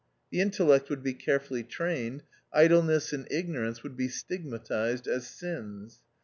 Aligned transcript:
The 0.31 0.41
intellect 0.41 0.89
would 0.89 1.03
be 1.03 1.13
carefully 1.13 1.61
trained; 1.61 2.23
idle 2.51 2.81
ness 2.81 3.13
and 3.13 3.27
ignorance 3.31 3.83
would 3.83 3.95
be 3.95 4.07
stigmatised 4.07 5.05
as 5.07 5.27
sins. 5.27 5.99